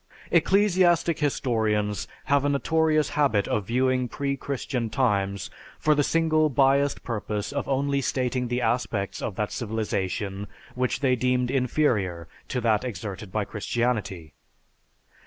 Ecclesiastic 0.31 1.19
historians 1.19 2.07
have 2.23 2.43
a 2.43 2.49
notorious 2.49 3.09
habit 3.09 3.47
of 3.47 3.67
viewing 3.67 4.07
pre 4.07 4.35
Christian 4.35 4.89
times 4.89 5.51
for 5.77 5.93
the 5.93 6.01
single 6.03 6.49
biased 6.49 7.03
purpose 7.03 7.51
of 7.53 7.67
only 7.69 8.01
stating 8.01 8.47
the 8.47 8.61
aspects 8.63 9.21
of 9.21 9.35
that 9.35 9.51
civilization 9.51 10.47
which 10.73 11.01
they 11.01 11.15
deemed 11.15 11.51
inferior 11.51 12.27
to 12.47 12.59
that 12.61 12.83
exerted 12.83 13.31
by 13.31 13.45
Christianity. 13.45 14.33